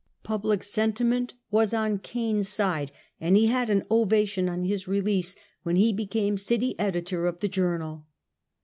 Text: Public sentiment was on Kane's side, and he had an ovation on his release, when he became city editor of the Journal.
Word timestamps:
Public 0.23 0.63
sentiment 0.63 1.35
was 1.51 1.75
on 1.75 1.99
Kane's 1.99 2.49
side, 2.49 2.91
and 3.19 3.37
he 3.37 3.45
had 3.45 3.69
an 3.69 3.85
ovation 3.91 4.49
on 4.49 4.63
his 4.63 4.87
release, 4.87 5.35
when 5.61 5.75
he 5.75 5.93
became 5.93 6.39
city 6.39 6.73
editor 6.79 7.27
of 7.27 7.37
the 7.39 7.47
Journal. 7.47 8.07